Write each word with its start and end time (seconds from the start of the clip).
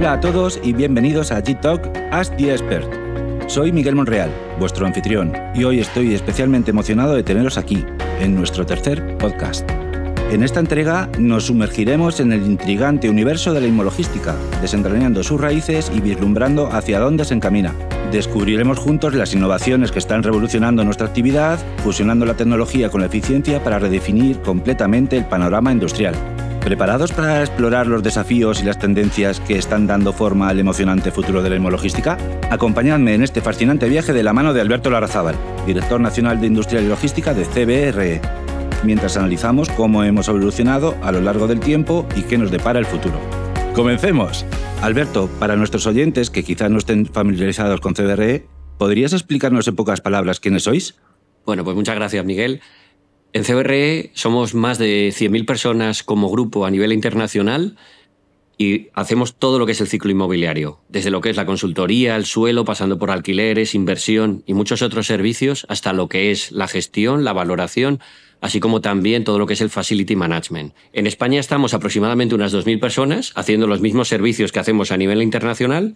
Hola 0.00 0.14
a 0.14 0.20
todos 0.20 0.58
y 0.62 0.72
bienvenidos 0.72 1.30
a 1.30 1.42
G-Talk 1.42 1.82
Ask 2.10 2.34
the 2.36 2.50
Expert. 2.50 2.90
Soy 3.48 3.70
Miguel 3.70 3.96
Monreal, 3.96 4.30
vuestro 4.58 4.86
anfitrión, 4.86 5.34
y 5.54 5.64
hoy 5.64 5.78
estoy 5.78 6.14
especialmente 6.14 6.70
emocionado 6.70 7.12
de 7.12 7.22
teneros 7.22 7.58
aquí, 7.58 7.84
en 8.18 8.34
nuestro 8.34 8.64
tercer 8.64 9.18
podcast. 9.18 9.70
En 10.30 10.42
esta 10.42 10.58
entrega 10.58 11.10
nos 11.18 11.48
sumergiremos 11.48 12.18
en 12.18 12.32
el 12.32 12.46
intrigante 12.46 13.10
universo 13.10 13.52
de 13.52 13.60
la 13.60 13.66
inmologística, 13.66 14.34
desentrañando 14.62 15.22
sus 15.22 15.38
raíces 15.38 15.92
y 15.94 16.00
vislumbrando 16.00 16.72
hacia 16.72 16.98
dónde 16.98 17.26
se 17.26 17.34
encamina. 17.34 17.74
Descubriremos 18.10 18.78
juntos 18.78 19.12
las 19.14 19.34
innovaciones 19.34 19.92
que 19.92 19.98
están 19.98 20.22
revolucionando 20.22 20.82
nuestra 20.82 21.08
actividad, 21.08 21.58
fusionando 21.84 22.24
la 22.24 22.38
tecnología 22.38 22.88
con 22.88 23.02
la 23.02 23.08
eficiencia 23.08 23.62
para 23.62 23.78
redefinir 23.78 24.40
completamente 24.40 25.18
el 25.18 25.26
panorama 25.26 25.72
industrial. 25.72 26.14
¿Preparados 26.60 27.10
para 27.12 27.40
explorar 27.40 27.86
los 27.86 28.02
desafíos 28.02 28.60
y 28.60 28.64
las 28.64 28.78
tendencias 28.78 29.40
que 29.40 29.56
están 29.56 29.86
dando 29.86 30.12
forma 30.12 30.48
al 30.48 30.60
emocionante 30.60 31.10
futuro 31.10 31.42
de 31.42 31.50
la 31.50 31.56
inmologística? 31.56 32.18
Acompañadme 32.50 33.14
en 33.14 33.22
este 33.22 33.40
fascinante 33.40 33.88
viaje 33.88 34.12
de 34.12 34.22
la 34.22 34.34
mano 34.34 34.52
de 34.52 34.60
Alberto 34.60 34.90
Larazábal, 34.90 35.36
director 35.66 36.00
nacional 36.00 36.38
de 36.40 36.46
Industria 36.46 36.82
y 36.82 36.86
Logística 36.86 37.32
de 37.32 37.44
CBRE, 37.44 38.20
mientras 38.84 39.16
analizamos 39.16 39.70
cómo 39.70 40.04
hemos 40.04 40.28
evolucionado 40.28 40.96
a 41.02 41.12
lo 41.12 41.22
largo 41.22 41.46
del 41.46 41.60
tiempo 41.60 42.06
y 42.14 42.22
qué 42.22 42.36
nos 42.36 42.50
depara 42.50 42.78
el 42.78 42.86
futuro. 42.86 43.18
¡Comencemos! 43.74 44.44
Alberto, 44.82 45.30
para 45.38 45.56
nuestros 45.56 45.86
oyentes 45.86 46.28
que 46.28 46.44
quizás 46.44 46.70
no 46.70 46.78
estén 46.78 47.06
familiarizados 47.06 47.80
con 47.80 47.94
CBRE, 47.94 48.46
¿podrías 48.78 49.14
explicarnos 49.14 49.66
en 49.66 49.76
pocas 49.76 50.02
palabras 50.02 50.40
quiénes 50.40 50.64
sois? 50.64 50.96
Bueno, 51.46 51.64
pues 51.64 51.74
muchas 51.74 51.96
gracias, 51.96 52.24
Miguel. 52.24 52.60
En 53.32 53.44
CBRE 53.44 54.10
somos 54.14 54.54
más 54.54 54.78
de 54.78 55.10
100.000 55.16 55.46
personas 55.46 56.02
como 56.02 56.30
grupo 56.30 56.66
a 56.66 56.70
nivel 56.70 56.92
internacional 56.92 57.76
y 58.58 58.88
hacemos 58.92 59.36
todo 59.36 59.60
lo 59.60 59.66
que 59.66 59.72
es 59.72 59.80
el 59.80 59.86
ciclo 59.86 60.10
inmobiliario, 60.10 60.80
desde 60.88 61.12
lo 61.12 61.20
que 61.20 61.30
es 61.30 61.36
la 61.36 61.46
consultoría, 61.46 62.16
el 62.16 62.26
suelo, 62.26 62.64
pasando 62.64 62.98
por 62.98 63.12
alquileres, 63.12 63.76
inversión 63.76 64.42
y 64.46 64.54
muchos 64.54 64.82
otros 64.82 65.06
servicios, 65.06 65.64
hasta 65.68 65.92
lo 65.92 66.08
que 66.08 66.32
es 66.32 66.50
la 66.50 66.66
gestión, 66.66 67.22
la 67.22 67.32
valoración, 67.32 68.00
así 68.40 68.58
como 68.58 68.80
también 68.80 69.22
todo 69.22 69.38
lo 69.38 69.46
que 69.46 69.54
es 69.54 69.60
el 69.60 69.70
facility 69.70 70.16
management. 70.16 70.74
En 70.92 71.06
España 71.06 71.38
estamos 71.38 71.72
aproximadamente 71.72 72.34
unas 72.34 72.52
2.000 72.52 72.80
personas 72.80 73.32
haciendo 73.36 73.68
los 73.68 73.80
mismos 73.80 74.08
servicios 74.08 74.50
que 74.50 74.58
hacemos 74.58 74.90
a 74.90 74.96
nivel 74.96 75.22
internacional 75.22 75.94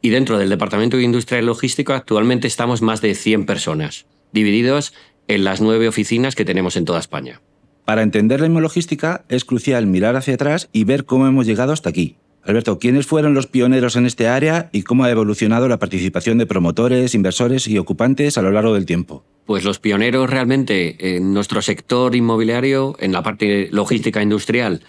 y 0.00 0.08
dentro 0.08 0.36
del 0.36 0.50
Departamento 0.50 0.96
de 0.96 1.04
Industria 1.04 1.38
y 1.38 1.44
Logística 1.44 1.94
actualmente 1.94 2.48
estamos 2.48 2.82
más 2.82 3.00
de 3.00 3.14
100 3.14 3.46
personas, 3.46 4.04
divididos 4.32 4.92
en 5.28 5.44
las 5.44 5.60
nueve 5.60 5.88
oficinas 5.88 6.34
que 6.34 6.44
tenemos 6.44 6.76
en 6.76 6.84
toda 6.84 7.00
España. 7.00 7.40
Para 7.84 8.02
entender 8.02 8.40
la 8.40 8.46
inmologística 8.46 9.24
es 9.28 9.44
crucial 9.44 9.86
mirar 9.86 10.16
hacia 10.16 10.34
atrás 10.34 10.68
y 10.72 10.84
ver 10.84 11.04
cómo 11.04 11.26
hemos 11.26 11.46
llegado 11.46 11.72
hasta 11.72 11.90
aquí. 11.90 12.16
Alberto, 12.44 12.78
¿quiénes 12.78 13.06
fueron 13.06 13.34
los 13.34 13.46
pioneros 13.46 13.94
en 13.94 14.04
este 14.04 14.26
área 14.26 14.68
y 14.72 14.82
cómo 14.82 15.04
ha 15.04 15.10
evolucionado 15.10 15.68
la 15.68 15.78
participación 15.78 16.38
de 16.38 16.46
promotores, 16.46 17.14
inversores 17.14 17.68
y 17.68 17.78
ocupantes 17.78 18.36
a 18.36 18.42
lo 18.42 18.50
largo 18.50 18.74
del 18.74 18.86
tiempo? 18.86 19.24
Pues 19.46 19.64
los 19.64 19.78
pioneros 19.78 20.28
realmente 20.28 21.16
en 21.16 21.32
nuestro 21.34 21.62
sector 21.62 22.16
inmobiliario, 22.16 22.96
en 22.98 23.12
la 23.12 23.22
parte 23.22 23.68
logística 23.70 24.22
industrial, 24.22 24.82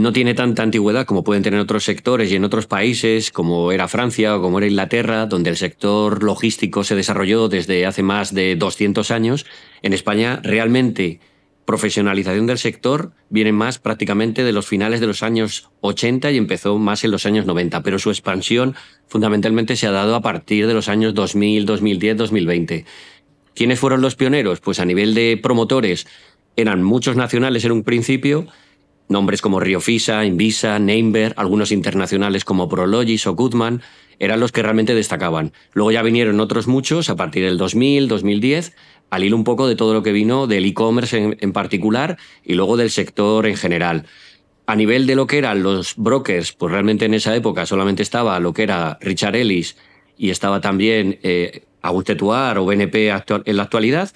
no 0.00 0.12
tiene 0.12 0.34
tanta 0.34 0.62
antigüedad 0.62 1.06
como 1.06 1.24
pueden 1.24 1.42
tener 1.42 1.60
otros 1.60 1.84
sectores 1.84 2.30
y 2.30 2.36
en 2.36 2.44
otros 2.44 2.66
países, 2.66 3.30
como 3.30 3.72
era 3.72 3.88
Francia 3.88 4.36
o 4.36 4.42
como 4.42 4.58
era 4.58 4.66
Inglaterra, 4.66 5.26
donde 5.26 5.50
el 5.50 5.56
sector 5.56 6.22
logístico 6.22 6.84
se 6.84 6.94
desarrolló 6.94 7.48
desde 7.48 7.86
hace 7.86 8.02
más 8.02 8.34
de 8.34 8.56
200 8.56 9.10
años. 9.10 9.46
En 9.82 9.92
España, 9.92 10.40
realmente, 10.42 11.20
profesionalización 11.64 12.46
del 12.46 12.58
sector 12.58 13.12
viene 13.28 13.52
más 13.52 13.78
prácticamente 13.78 14.42
de 14.42 14.52
los 14.52 14.66
finales 14.66 15.00
de 15.00 15.06
los 15.06 15.22
años 15.22 15.70
80 15.82 16.32
y 16.32 16.36
empezó 16.36 16.78
más 16.78 17.04
en 17.04 17.12
los 17.12 17.26
años 17.26 17.46
90, 17.46 17.82
pero 17.82 17.98
su 17.98 18.10
expansión 18.10 18.74
fundamentalmente 19.06 19.76
se 19.76 19.86
ha 19.86 19.92
dado 19.92 20.16
a 20.16 20.20
partir 20.20 20.66
de 20.66 20.74
los 20.74 20.88
años 20.88 21.14
2000, 21.14 21.66
2010, 21.66 22.16
2020. 22.16 22.84
¿Quiénes 23.54 23.78
fueron 23.78 24.00
los 24.00 24.16
pioneros? 24.16 24.60
Pues 24.60 24.80
a 24.80 24.84
nivel 24.84 25.14
de 25.14 25.38
promotores 25.40 26.06
eran 26.56 26.82
muchos 26.82 27.16
nacionales 27.16 27.64
en 27.64 27.72
un 27.72 27.84
principio, 27.84 28.46
Nombres 29.10 29.42
como 29.42 29.60
Riofisa, 29.60 30.24
Invisa, 30.24 30.78
Namever, 30.78 31.34
algunos 31.36 31.72
internacionales 31.72 32.44
como 32.44 32.68
Prologis 32.68 33.26
o 33.26 33.34
Goodman, 33.34 33.82
eran 34.20 34.38
los 34.38 34.52
que 34.52 34.62
realmente 34.62 34.94
destacaban. 34.94 35.52
Luego 35.72 35.90
ya 35.90 36.02
vinieron 36.02 36.38
otros 36.38 36.68
muchos 36.68 37.10
a 37.10 37.16
partir 37.16 37.44
del 37.44 37.58
2000, 37.58 38.06
2010, 38.06 38.76
al 39.10 39.24
hilo 39.24 39.36
un 39.36 39.44
poco 39.44 39.66
de 39.66 39.74
todo 39.74 39.94
lo 39.94 40.04
que 40.04 40.12
vino 40.12 40.46
del 40.46 40.64
e-commerce 40.64 41.18
en, 41.18 41.36
en, 41.40 41.52
particular 41.52 42.18
y 42.44 42.54
luego 42.54 42.76
del 42.76 42.90
sector 42.90 43.46
en 43.46 43.56
general. 43.56 44.06
A 44.66 44.76
nivel 44.76 45.06
de 45.08 45.16
lo 45.16 45.26
que 45.26 45.38
eran 45.38 45.64
los 45.64 45.96
brokers, 45.96 46.52
pues 46.52 46.70
realmente 46.70 47.06
en 47.06 47.14
esa 47.14 47.34
época 47.34 47.66
solamente 47.66 48.04
estaba 48.04 48.38
lo 48.38 48.54
que 48.54 48.62
era 48.62 48.96
Richard 49.00 49.34
Ellis 49.34 49.76
y 50.16 50.30
estaba 50.30 50.60
también 50.60 51.18
eh, 51.24 51.64
Auguste 51.82 52.14
Tuar 52.14 52.58
o 52.58 52.64
BNP 52.64 53.08
en 53.08 53.56
la 53.56 53.62
actualidad. 53.64 54.10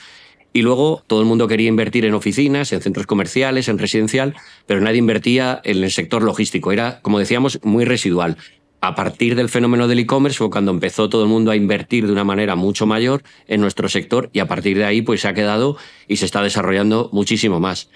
Y 0.57 0.63
luego 0.63 1.03
todo 1.09 1.21
el 1.21 1.27
mundo 1.27 1.49
quería 1.49 1.69
invertir 1.69 2.05
en 2.05 2.15
oficinas, 2.15 2.73
en 2.73 2.81
centros 2.81 3.07
comerciales, 3.07 3.69
en 3.69 3.77
residencial, 3.77 4.37
pero 4.67 4.81
nadie 4.81 4.99
invertía 4.99 5.61
en 5.65 5.83
el 5.83 5.91
sector 5.91 6.23
logístico. 6.23 6.71
Era, 6.71 7.01
como 7.03 7.19
decíamos, 7.19 7.59
muy 7.65 7.85
residual. 7.85 8.37
A 8.81 8.95
partir 8.95 9.35
del 9.35 9.49
fenómeno 9.49 9.89
del 9.89 9.99
e-commerce 9.99 10.39
fue 10.39 10.51
cuando 10.51 10.71
empezó 10.71 11.09
todo 11.09 11.25
el 11.25 11.29
mundo 11.29 11.51
a 11.51 11.57
invertir 11.57 12.07
de 12.07 12.13
una 12.13 12.23
manera 12.23 12.55
mucho 12.55 12.87
mayor 12.87 13.25
en 13.49 13.61
nuestro 13.63 13.89
sector 13.89 14.31
y 14.33 14.39
a 14.39 14.47
partir 14.47 14.79
de 14.79 14.85
ahí 14.85 15.03
pues 15.03 15.23
se 15.23 15.29
ha 15.29 15.35
quedado 15.35 15.77
y 16.07 16.17
se 16.17 16.25
está 16.25 16.41
desarrollando 16.41 17.11
muchísimo 17.13 17.59
más. 17.59 17.91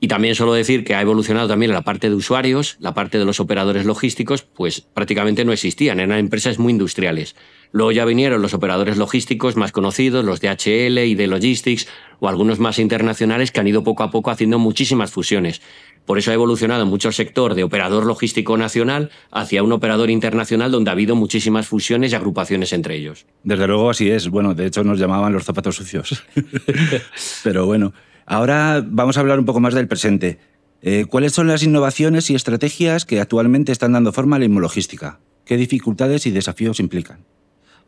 Y 0.00 0.08
también 0.08 0.34
solo 0.34 0.54
decir 0.54 0.82
que 0.82 0.96
ha 0.96 1.02
evolucionado 1.02 1.46
también 1.46 1.72
la 1.72 1.82
parte 1.82 2.08
de 2.08 2.16
usuarios, 2.16 2.76
la 2.80 2.92
parte 2.92 3.18
de 3.18 3.24
los 3.24 3.38
operadores 3.38 3.84
logísticos, 3.84 4.42
pues 4.42 4.80
prácticamente 4.80 5.44
no 5.44 5.52
existían, 5.52 6.00
eran 6.00 6.18
empresas 6.18 6.58
muy 6.58 6.72
industriales. 6.72 7.36
Luego 7.72 7.92
ya 7.92 8.04
vinieron 8.04 8.42
los 8.42 8.54
operadores 8.54 8.96
logísticos 8.96 9.56
más 9.56 9.70
conocidos, 9.72 10.24
los 10.24 10.40
de 10.40 10.48
HL 10.48 10.98
y 11.06 11.14
de 11.14 11.26
Logistics, 11.26 11.86
o 12.18 12.28
algunos 12.28 12.58
más 12.58 12.78
internacionales 12.78 13.52
que 13.52 13.60
han 13.60 13.68
ido 13.68 13.84
poco 13.84 14.02
a 14.02 14.10
poco 14.10 14.30
haciendo 14.30 14.58
muchísimas 14.58 15.10
fusiones. 15.10 15.62
Por 16.04 16.18
eso 16.18 16.32
ha 16.32 16.34
evolucionado 16.34 16.86
mucho 16.86 17.08
el 17.08 17.14
sector 17.14 17.54
de 17.54 17.62
operador 17.62 18.04
logístico 18.04 18.56
nacional 18.56 19.10
hacia 19.30 19.62
un 19.62 19.70
operador 19.70 20.10
internacional 20.10 20.72
donde 20.72 20.90
ha 20.90 20.92
habido 20.92 21.14
muchísimas 21.14 21.68
fusiones 21.68 22.10
y 22.10 22.14
agrupaciones 22.16 22.72
entre 22.72 22.96
ellos. 22.96 23.26
Desde 23.44 23.66
luego 23.68 23.90
así 23.90 24.10
es. 24.10 24.28
Bueno, 24.28 24.54
de 24.54 24.66
hecho 24.66 24.82
nos 24.82 24.98
llamaban 24.98 25.32
los 25.32 25.44
zapatos 25.44 25.76
sucios. 25.76 26.24
Pero 27.44 27.66
bueno, 27.66 27.92
ahora 28.26 28.84
vamos 28.84 29.16
a 29.16 29.20
hablar 29.20 29.38
un 29.38 29.44
poco 29.44 29.60
más 29.60 29.74
del 29.74 29.86
presente. 29.86 30.38
Eh, 30.82 31.04
¿Cuáles 31.08 31.32
son 31.32 31.46
las 31.46 31.62
innovaciones 31.62 32.30
y 32.30 32.34
estrategias 32.34 33.04
que 33.04 33.20
actualmente 33.20 33.70
están 33.70 33.92
dando 33.92 34.12
forma 34.12 34.36
a 34.36 34.38
la 34.40 34.46
inmologística? 34.46 35.20
¿Qué 35.44 35.56
dificultades 35.56 36.26
y 36.26 36.30
desafíos 36.30 36.80
implican? 36.80 37.24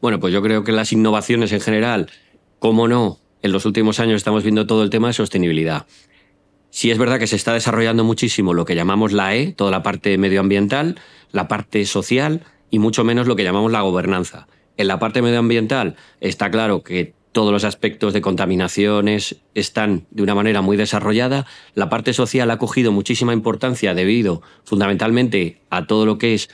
Bueno, 0.03 0.19
pues 0.19 0.35
yo 0.35 0.43
creo 0.43 0.65
que 0.65 0.73
las 0.73 0.93
innovaciones 0.93 1.53
en 1.53 1.61
general, 1.61 2.11
cómo 2.59 2.89
no, 2.89 3.21
en 3.41 3.53
los 3.53 3.67
últimos 3.67 4.01
años 4.01 4.17
estamos 4.17 4.43
viendo 4.43 4.67
todo 4.67 4.83
el 4.83 4.91
tema 4.91 5.07
de 5.07 5.13
sostenibilidad. 5.13 5.87
Sí 6.71 6.91
es 6.91 6.99
verdad 6.99 7.21
que 7.21 7.29
se 7.29 7.37
está 7.37 7.53
desarrollando 7.53 8.03
muchísimo 8.03 8.53
lo 8.53 8.65
que 8.65 8.75
llamamos 8.75 9.13
la 9.13 9.37
E, 9.37 9.53
toda 9.53 9.71
la 9.71 9.85
parte 9.85 10.19
medioambiental, 10.19 10.99
la 11.31 11.47
parte 11.47 11.85
social 11.85 12.43
y 12.69 12.81
mucho 12.81 13.05
menos 13.05 13.29
lo 13.29 13.37
que 13.37 13.45
llamamos 13.45 13.71
la 13.71 13.83
gobernanza. 13.83 14.49
En 14.77 14.89
la 14.89 14.99
parte 14.99 15.23
medioambiental 15.23 15.95
está 16.21 16.51
claro 16.51 16.83
que 16.83 17.15
todos 17.31 17.53
los 17.53 17.63
aspectos 17.63 18.13
de 18.13 18.23
contaminaciones 18.23 19.37
están 19.55 20.09
de 20.11 20.25
una 20.25 20.35
manera 20.35 20.63
muy 20.63 20.77
desarrollada. 20.77 21.47
La 21.75 21.89
parte 21.89 22.13
social 22.13 22.51
ha 22.51 22.59
cogido 22.59 22.91
muchísima 22.91 23.35
importancia 23.35 23.95
debido 23.95 24.43
fundamentalmente 24.65 25.63
a 25.71 25.87
todo 25.87 26.07
lo 26.07 26.19
que 26.19 26.35
es 26.35 26.51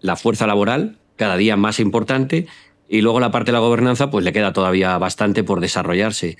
la 0.00 0.16
fuerza 0.16 0.46
laboral, 0.46 0.98
cada 1.16 1.36
día 1.36 1.56
más 1.56 1.80
importante 1.80 2.46
y 2.88 3.00
luego 3.00 3.20
la 3.20 3.30
parte 3.30 3.50
de 3.50 3.54
la 3.54 3.60
gobernanza 3.60 4.10
pues 4.10 4.24
le 4.24 4.32
queda 4.32 4.52
todavía 4.52 4.96
bastante 4.98 5.44
por 5.44 5.60
desarrollarse. 5.60 6.38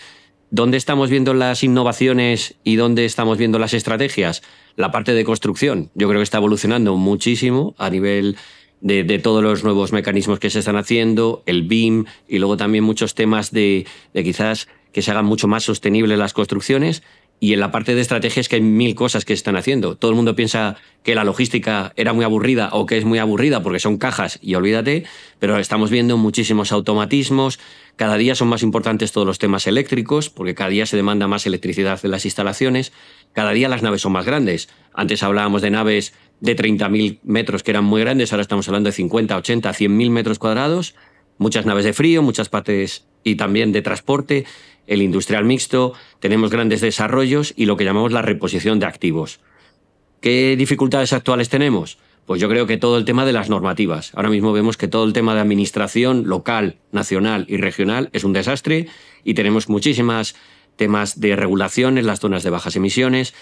¿Dónde 0.51 0.77
estamos 0.77 1.11
viendo 1.11 1.35
las 1.35 1.65
innovaciones 1.65 2.55
y 2.63 2.77
dónde 2.77 3.05
estamos 3.05 3.37
viendo 3.37 3.59
las 3.59 3.75
estrategias? 3.75 4.43
La 4.77 4.93
parte 4.93 5.13
de 5.13 5.25
construcción. 5.25 5.91
Yo 5.95 6.09
creo 6.09 6.21
que 6.21 6.25
está 6.25 6.39
evolucionando 6.39 6.97
muchísimo 6.97 7.75
a 7.79 7.91
nivel 7.91 8.37
de, 8.81 9.19
todos 9.19 9.43
los 9.43 9.65
nuevos 9.65 9.93
mecanismos 9.93 10.39
que 10.39 10.51
se 10.51 10.61
están 10.61 10.77
haciendo, 10.77 11.43
el 11.47 11.63
BIM 11.63 12.05
y 12.29 12.39
luego 12.39 12.57
también 12.57 12.85
muchos 12.85 13.15
temas 13.15 13.51
de 13.51 13.87
quizás 14.13 14.69
que 14.93 15.03
se 15.03 15.11
hagan 15.11 15.27
mucho 15.27 15.49
más 15.49 15.65
sostenibles 15.65 16.19
las 16.19 16.33
construcciones 16.33 17.03
y 17.39 17.53
en 17.53 17.61
la 17.61 17.71
parte 17.71 17.95
de 17.95 18.01
estrategia 18.01 18.41
es 18.41 18.49
que 18.49 18.57
hay 18.57 18.63
mil 18.63 18.95
cosas 18.95 19.25
que 19.25 19.35
se 19.35 19.39
están 19.39 19.57
haciendo. 19.57 19.97
Todo 19.97 20.11
el 20.11 20.17
mundo 20.17 20.35
piensa 20.35 20.77
que 21.03 21.15
la 21.15 21.23
logística 21.23 21.93
era 21.97 22.15
muy 22.15 22.25
aburrida 22.25 22.71
o 22.73 22.87
que 22.87 22.97
es 22.97 23.05
muy 23.05 23.19
aburrida 23.19 23.63
porque 23.63 23.79
son 23.79 23.99
cajas 23.99 24.39
y 24.41 24.55
olvídate, 24.55 25.05
pero 25.39 25.59
estamos 25.59 25.91
viendo 25.91 26.17
muchísimos 26.17 26.73
automatismos. 26.73 27.59
Cada 27.97 28.17
día 28.17 28.35
son 28.35 28.49
más 28.49 28.63
importantes 28.63 29.13
todos 29.13 29.27
los 29.27 29.39
temas 29.39 29.67
eléctricos 29.67 30.31
porque 30.31 30.55
cada 30.55 30.71
día 30.71 30.87
se 30.87 30.97
demanda 30.97 31.29
más 31.29 31.47
electricidad 31.47 32.01
en 32.03 32.11
las 32.11 32.25
instalaciones. 32.25 32.93
Cada 33.35 33.51
día 33.51 33.69
las 33.69 33.83
naves 33.83 34.01
son 34.01 34.13
más 34.13 34.25
grandes. 34.25 34.71
Antes 34.95 35.23
hablábamos 35.23 35.61
de 35.61 35.71
naves 35.71 36.15
de 36.41 36.57
30.000 36.57 37.19
metros 37.23 37.63
que 37.63 37.71
eran 37.71 37.85
muy 37.85 38.01
grandes, 38.01 38.33
ahora 38.33 38.43
estamos 38.43 38.67
hablando 38.69 38.89
de 38.89 38.93
50, 38.93 39.37
80, 39.37 39.71
100.000 39.71 40.11
metros 40.11 40.39
cuadrados. 40.39 40.95
Muchas 41.39 41.67
naves 41.67 41.85
de 41.85 41.93
frío, 41.93 42.23
muchas 42.23 42.49
partes 42.49 43.05
y 43.25 43.35
también 43.35 43.73
de 43.73 43.83
transporte 43.83 44.47
el 44.87 45.03
industrial 45.03 45.45
mixto, 45.45 45.95
tenemos 46.21 46.51
grandes 46.51 46.81
desarrollos 46.81 47.53
y 47.57 47.67
lo 47.67 47.77
que 47.77 47.85
llamamos 47.85 48.13
la 48.13 48.23
reposición 48.23 48.79
de 48.79 48.87
activos. 48.87 49.41
¿Qué 50.21 50.57
dificultades 50.57 51.13
actuales 51.13 51.49
tenemos? 51.49 51.99
Pues 52.27 52.41
yo 52.41 52.49
creo 52.49 52.67
que 52.67 52.77
todo 52.77 52.99
el 52.99 53.05
tema 53.05 53.25
de 53.25 53.33
las 53.33 53.49
normativas. 53.49 54.13
Ahora 54.15 54.31
mismo 54.31 54.53
vemos 54.53 54.77
que 54.77 54.89
todo 54.89 55.05
el 55.05 55.13
tema 55.13 55.35
de 55.35 55.41
administración 55.41 56.25
local, 56.27 56.79
nacional 56.91 57.47
y 57.49 57.57
regional 57.57 58.11
es 58.13 58.25
un 58.25 58.33
desastre 58.33 58.89
y 59.23 59.35
tenemos 59.35 59.69
muchísimas 59.69 60.35
temas 60.75 61.21
de 61.21 61.37
regulación 61.37 61.99
en 61.99 62.07
las 62.07 62.21
zonas 62.21 62.43
de 62.43 62.51
bajas 62.51 62.75
emisiones. 62.75 63.35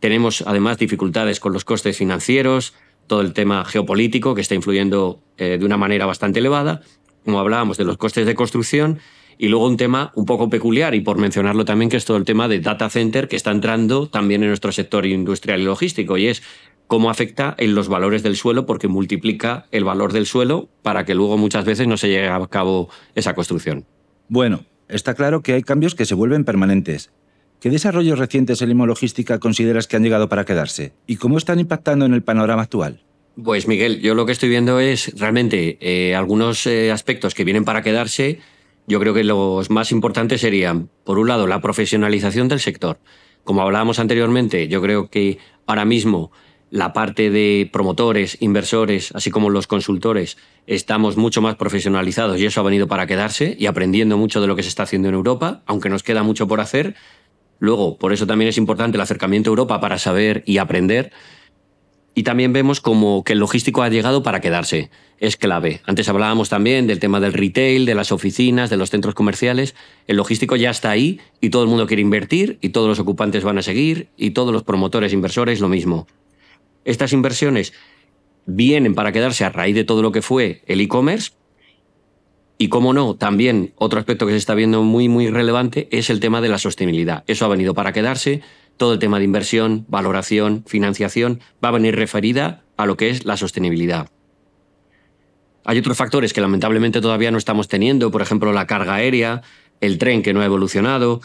Tenemos 0.00 0.42
además 0.46 0.78
dificultades 0.78 1.38
con 1.38 1.52
los 1.52 1.64
costes 1.64 1.96
financieros, 1.96 2.74
todo 3.06 3.20
el 3.20 3.32
tema 3.32 3.64
geopolítico 3.64 4.34
que 4.34 4.40
está 4.40 4.54
influyendo 4.54 5.20
eh, 5.36 5.58
de 5.58 5.64
una 5.64 5.76
manera 5.76 6.06
bastante 6.06 6.40
elevada, 6.40 6.82
como 7.24 7.38
hablábamos 7.38 7.76
de 7.76 7.84
los 7.84 7.96
costes 7.96 8.26
de 8.26 8.34
construcción, 8.34 8.98
y 9.42 9.48
luego 9.48 9.66
un 9.66 9.76
tema 9.76 10.12
un 10.14 10.24
poco 10.24 10.48
peculiar, 10.48 10.94
y 10.94 11.00
por 11.00 11.18
mencionarlo 11.18 11.64
también, 11.64 11.90
que 11.90 11.96
es 11.96 12.04
todo 12.04 12.16
el 12.16 12.24
tema 12.24 12.46
de 12.46 12.60
data 12.60 12.88
center 12.88 13.26
que 13.26 13.34
está 13.34 13.50
entrando 13.50 14.08
también 14.08 14.44
en 14.44 14.50
nuestro 14.50 14.70
sector 14.70 15.04
industrial 15.04 15.60
y 15.60 15.64
logístico, 15.64 16.16
y 16.16 16.28
es 16.28 16.44
cómo 16.86 17.10
afecta 17.10 17.56
en 17.58 17.74
los 17.74 17.88
valores 17.88 18.22
del 18.22 18.36
suelo, 18.36 18.66
porque 18.66 18.86
multiplica 18.86 19.66
el 19.72 19.82
valor 19.82 20.12
del 20.12 20.26
suelo 20.26 20.68
para 20.82 21.04
que 21.04 21.16
luego 21.16 21.38
muchas 21.38 21.64
veces 21.64 21.88
no 21.88 21.96
se 21.96 22.06
llegue 22.06 22.28
a 22.28 22.46
cabo 22.46 22.88
esa 23.16 23.34
construcción. 23.34 23.84
Bueno, 24.28 24.64
está 24.88 25.14
claro 25.14 25.42
que 25.42 25.54
hay 25.54 25.64
cambios 25.64 25.96
que 25.96 26.04
se 26.04 26.14
vuelven 26.14 26.44
permanentes. 26.44 27.10
¿Qué 27.58 27.68
desarrollos 27.68 28.20
recientes 28.20 28.62
en 28.62 28.78
logística 28.78 29.40
consideras 29.40 29.88
que 29.88 29.96
han 29.96 30.04
llegado 30.04 30.28
para 30.28 30.44
quedarse? 30.44 30.92
¿Y 31.08 31.16
cómo 31.16 31.36
están 31.36 31.58
impactando 31.58 32.04
en 32.04 32.14
el 32.14 32.22
panorama 32.22 32.62
actual? 32.62 33.00
Pues 33.42 33.66
Miguel, 33.66 34.00
yo 34.00 34.14
lo 34.14 34.24
que 34.24 34.32
estoy 34.32 34.50
viendo 34.50 34.78
es 34.78 35.18
realmente 35.18 35.78
eh, 35.80 36.14
algunos 36.14 36.64
eh, 36.68 36.92
aspectos 36.92 37.34
que 37.34 37.42
vienen 37.42 37.64
para 37.64 37.82
quedarse. 37.82 38.38
Yo 38.92 39.00
creo 39.00 39.14
que 39.14 39.24
los 39.24 39.70
más 39.70 39.90
importantes 39.90 40.42
serían, 40.42 40.90
por 41.04 41.18
un 41.18 41.26
lado, 41.26 41.46
la 41.46 41.62
profesionalización 41.62 42.48
del 42.48 42.60
sector. 42.60 42.98
Como 43.42 43.62
hablábamos 43.62 43.98
anteriormente, 43.98 44.68
yo 44.68 44.82
creo 44.82 45.08
que 45.08 45.38
ahora 45.66 45.86
mismo 45.86 46.30
la 46.68 46.92
parte 46.92 47.30
de 47.30 47.70
promotores, 47.72 48.36
inversores, 48.40 49.10
así 49.14 49.30
como 49.30 49.48
los 49.48 49.66
consultores, 49.66 50.36
estamos 50.66 51.16
mucho 51.16 51.40
más 51.40 51.56
profesionalizados 51.56 52.38
y 52.38 52.44
eso 52.44 52.60
ha 52.60 52.64
venido 52.64 52.86
para 52.86 53.06
quedarse 53.06 53.56
y 53.58 53.64
aprendiendo 53.64 54.18
mucho 54.18 54.42
de 54.42 54.46
lo 54.46 54.56
que 54.56 54.62
se 54.62 54.68
está 54.68 54.82
haciendo 54.82 55.08
en 55.08 55.14
Europa, 55.14 55.62
aunque 55.64 55.88
nos 55.88 56.02
queda 56.02 56.22
mucho 56.22 56.46
por 56.46 56.60
hacer, 56.60 56.94
Luego, 57.62 57.96
por 57.96 58.12
eso 58.12 58.26
también 58.26 58.48
es 58.48 58.58
importante 58.58 58.96
el 58.96 59.02
acercamiento 59.02 59.48
a 59.48 59.52
Europa 59.52 59.80
para 59.80 59.96
saber 59.96 60.42
y 60.46 60.58
aprender. 60.58 61.12
Y 62.14 62.24
también 62.24 62.52
vemos 62.52 62.80
como 62.80 63.24
que 63.24 63.32
el 63.32 63.38
logístico 63.38 63.82
ha 63.82 63.88
llegado 63.88 64.22
para 64.22 64.40
quedarse. 64.40 64.90
Es 65.18 65.36
clave. 65.36 65.80
Antes 65.86 66.08
hablábamos 66.08 66.48
también 66.48 66.86
del 66.86 66.98
tema 66.98 67.20
del 67.20 67.32
retail, 67.32 67.86
de 67.86 67.94
las 67.94 68.12
oficinas, 68.12 68.68
de 68.68 68.76
los 68.76 68.90
centros 68.90 69.14
comerciales. 69.14 69.74
El 70.06 70.16
logístico 70.16 70.56
ya 70.56 70.70
está 70.70 70.90
ahí 70.90 71.20
y 71.40 71.50
todo 71.50 71.62
el 71.62 71.68
mundo 71.68 71.86
quiere 71.86 72.02
invertir 72.02 72.58
y 72.60 72.70
todos 72.70 72.88
los 72.88 72.98
ocupantes 72.98 73.44
van 73.44 73.58
a 73.58 73.62
seguir 73.62 74.08
y 74.16 74.30
todos 74.30 74.52
los 74.52 74.62
promotores 74.62 75.12
inversores 75.12 75.60
lo 75.60 75.68
mismo. 75.68 76.06
Estas 76.84 77.12
inversiones 77.12 77.72
vienen 78.44 78.94
para 78.94 79.12
quedarse 79.12 79.44
a 79.44 79.50
raíz 79.50 79.74
de 79.74 79.84
todo 79.84 80.02
lo 80.02 80.12
que 80.12 80.20
fue 80.20 80.62
el 80.66 80.80
e-commerce, 80.80 81.30
y 82.62 82.68
cómo 82.68 82.92
no, 82.92 83.16
también 83.16 83.72
otro 83.74 83.98
aspecto 83.98 84.24
que 84.24 84.30
se 84.30 84.38
está 84.38 84.54
viendo 84.54 84.84
muy, 84.84 85.08
muy 85.08 85.28
relevante 85.28 85.88
es 85.90 86.10
el 86.10 86.20
tema 86.20 86.40
de 86.40 86.48
la 86.48 86.58
sostenibilidad. 86.58 87.24
Eso 87.26 87.44
ha 87.44 87.48
venido 87.48 87.74
para 87.74 87.92
quedarse. 87.92 88.40
Todo 88.76 88.94
el 88.94 88.98
tema 88.98 89.18
de 89.18 89.24
inversión, 89.24 89.84
valoración, 89.88 90.64
financiación 90.66 91.40
va 91.64 91.68
a 91.68 91.72
venir 91.72 91.96
referida 91.96 92.62
a 92.76 92.86
lo 92.86 92.96
que 92.96 93.10
es 93.10 93.24
la 93.24 93.36
sostenibilidad. 93.36 94.08
Hay 95.64 95.78
otros 95.78 95.96
factores 95.96 96.32
que 96.32 96.40
lamentablemente 96.40 97.00
todavía 97.00 97.30
no 97.30 97.38
estamos 97.38 97.68
teniendo, 97.68 98.10
por 98.10 98.22
ejemplo 98.22 98.52
la 98.52 98.66
carga 98.66 98.94
aérea, 98.94 99.42
el 99.80 99.98
tren 99.98 100.22
que 100.22 100.32
no 100.32 100.40
ha 100.40 100.44
evolucionado, 100.44 101.20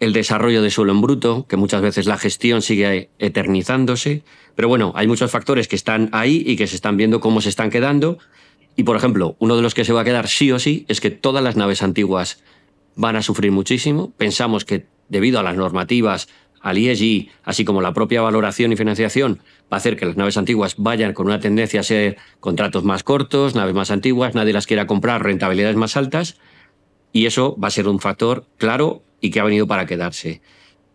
el 0.00 0.12
desarrollo 0.12 0.62
de 0.62 0.70
suelo 0.70 0.92
en 0.92 1.00
bruto, 1.00 1.46
que 1.48 1.56
muchas 1.56 1.80
veces 1.82 2.06
la 2.06 2.18
gestión 2.18 2.62
sigue 2.62 3.10
eternizándose. 3.18 4.22
Pero 4.54 4.68
bueno, 4.68 4.92
hay 4.96 5.06
muchos 5.06 5.30
factores 5.30 5.68
que 5.68 5.76
están 5.76 6.08
ahí 6.12 6.42
y 6.46 6.56
que 6.56 6.66
se 6.66 6.76
están 6.76 6.96
viendo 6.96 7.20
cómo 7.20 7.40
se 7.40 7.48
están 7.48 7.70
quedando 7.70 8.18
y 8.76 8.84
por 8.84 8.96
ejemplo, 8.96 9.36
uno 9.38 9.56
de 9.56 9.62
los 9.62 9.74
que 9.74 9.84
se 9.84 9.92
va 9.92 10.02
a 10.02 10.04
quedar 10.04 10.28
sí 10.28 10.50
o 10.52 10.58
sí 10.58 10.84
es 10.88 11.00
que 11.00 11.10
todas 11.10 11.42
las 11.42 11.56
naves 11.56 11.82
antiguas 11.82 12.42
van 12.96 13.16
a 13.16 13.22
sufrir 13.22 13.52
muchísimo. 13.52 14.12
Pensamos 14.16 14.64
que 14.64 14.86
debido 15.08 15.38
a 15.38 15.42
las 15.42 15.56
normativas, 15.56 16.28
al 16.60 16.78
ESG, 16.78 17.28
así 17.44 17.64
como 17.64 17.80
la 17.80 17.92
propia 17.94 18.22
valoración 18.22 18.72
y 18.72 18.76
financiación, 18.76 19.40
va 19.72 19.76
a 19.76 19.76
hacer 19.76 19.96
que 19.96 20.06
las 20.06 20.16
naves 20.16 20.36
antiguas 20.36 20.74
vayan 20.76 21.12
con 21.14 21.26
una 21.26 21.40
tendencia 21.40 21.80
a 21.80 21.84
ser 21.84 22.16
contratos 22.40 22.84
más 22.84 23.02
cortos, 23.02 23.54
naves 23.54 23.74
más 23.74 23.90
antiguas, 23.90 24.34
nadie 24.34 24.52
las 24.52 24.66
quiera 24.66 24.86
comprar, 24.86 25.22
rentabilidades 25.22 25.76
más 25.76 25.96
altas, 25.96 26.36
y 27.12 27.26
eso 27.26 27.56
va 27.62 27.68
a 27.68 27.72
ser 27.72 27.88
un 27.88 28.00
factor 28.00 28.46
claro 28.56 29.02
y 29.20 29.30
que 29.30 29.40
ha 29.40 29.44
venido 29.44 29.66
para 29.66 29.86
quedarse. 29.86 30.42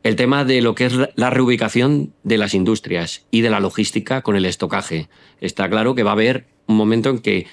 El 0.04 0.16
tema 0.16 0.46
de 0.46 0.62
lo 0.62 0.76
que 0.76 0.86
es 0.86 0.94
la 1.16 1.30
reubicación 1.32 2.14
de 2.24 2.38
las 2.38 2.54
industrias 2.54 3.26
y 3.32 3.42
de 3.42 3.50
la 3.50 3.60
logística 3.60 4.22
con 4.22 4.36
el 4.36 4.46
estocaje. 4.46 5.10
Está 5.42 5.68
claro 5.68 5.96
que 5.96 6.04
va 6.04 6.12
a 6.12 6.14
haber 6.14 6.46
un 6.68 6.78
momento 6.78 7.10
en 7.10 7.20
que 7.20 7.48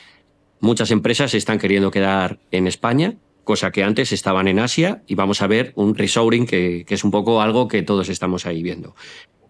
Muchas 0.62 0.92
empresas 0.92 1.32
se 1.32 1.38
están 1.38 1.58
queriendo 1.58 1.90
quedar 1.90 2.38
en 2.52 2.68
España, 2.68 3.16
cosa 3.44 3.70
que 3.70 3.84
antes 3.84 4.12
estaban 4.12 4.48
en 4.48 4.58
Asia, 4.58 5.02
y 5.06 5.14
vamos 5.14 5.42
a 5.42 5.46
ver 5.46 5.72
un 5.74 5.94
reshoring 5.94 6.46
que, 6.46 6.84
es 6.88 7.04
un 7.04 7.10
poco 7.10 7.40
algo 7.40 7.68
que 7.68 7.82
todos 7.82 8.08
estamos 8.08 8.46
ahí 8.46 8.62
viendo. 8.62 8.94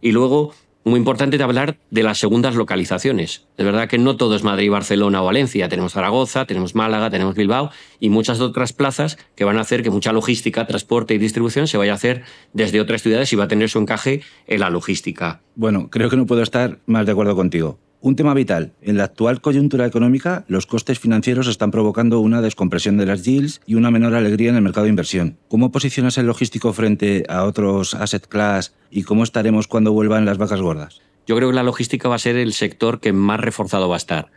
Y 0.00 0.12
luego, 0.12 0.52
muy 0.84 0.98
importante 0.98 1.38
de 1.38 1.44
hablar 1.44 1.78
de 1.90 2.02
las 2.02 2.18
segundas 2.18 2.56
localizaciones. 2.56 3.46
De 3.56 3.64
verdad 3.64 3.88
que 3.88 3.98
no 3.98 4.16
todo 4.16 4.34
es 4.34 4.42
Madrid, 4.42 4.70
Barcelona 4.70 5.22
o 5.22 5.26
Valencia. 5.26 5.68
Tenemos 5.68 5.92
Zaragoza, 5.92 6.44
tenemos 6.44 6.74
Málaga, 6.74 7.10
tenemos 7.10 7.36
Bilbao 7.36 7.70
y 8.00 8.08
muchas 8.08 8.40
otras 8.40 8.72
plazas 8.72 9.16
que 9.36 9.44
van 9.44 9.58
a 9.58 9.60
hacer 9.60 9.82
que 9.82 9.90
mucha 9.90 10.12
logística, 10.12 10.66
transporte 10.66 11.14
y 11.14 11.18
distribución 11.18 11.68
se 11.68 11.76
vaya 11.76 11.92
a 11.92 11.96
hacer 11.96 12.24
desde 12.52 12.80
otras 12.80 13.02
ciudades 13.02 13.32
y 13.32 13.36
va 13.36 13.44
a 13.44 13.48
tener 13.48 13.68
su 13.68 13.78
encaje 13.78 14.22
en 14.46 14.60
la 14.60 14.70
logística. 14.70 15.40
Bueno, 15.54 15.88
creo 15.88 16.10
que 16.10 16.16
no 16.16 16.26
puedo 16.26 16.42
estar 16.42 16.78
más 16.86 17.06
de 17.06 17.12
acuerdo 17.12 17.36
contigo. 17.36 17.78
Un 18.04 18.16
tema 18.16 18.34
vital. 18.34 18.72
En 18.82 18.96
la 18.96 19.04
actual 19.04 19.40
coyuntura 19.40 19.86
económica, 19.86 20.44
los 20.48 20.66
costes 20.66 20.98
financieros 20.98 21.46
están 21.46 21.70
provocando 21.70 22.18
una 22.18 22.42
descompresión 22.42 22.96
de 22.96 23.06
las 23.06 23.22
yields 23.22 23.60
y 23.64 23.76
una 23.76 23.92
menor 23.92 24.16
alegría 24.16 24.50
en 24.50 24.56
el 24.56 24.62
mercado 24.62 24.86
de 24.86 24.90
inversión. 24.90 25.38
¿Cómo 25.46 25.70
posicionas 25.70 26.18
el 26.18 26.26
logístico 26.26 26.72
frente 26.72 27.22
a 27.28 27.44
otros 27.44 27.94
asset 27.94 28.26
class 28.26 28.74
y 28.90 29.04
cómo 29.04 29.22
estaremos 29.22 29.68
cuando 29.68 29.92
vuelvan 29.92 30.24
las 30.24 30.36
vacas 30.36 30.60
gordas? 30.60 31.00
Yo 31.28 31.36
creo 31.36 31.50
que 31.50 31.54
la 31.54 31.62
logística 31.62 32.08
va 32.08 32.16
a 32.16 32.18
ser 32.18 32.34
el 32.34 32.54
sector 32.54 32.98
que 32.98 33.12
más 33.12 33.38
reforzado 33.38 33.88
va 33.88 33.94
a 33.94 33.98
estar. 33.98 34.32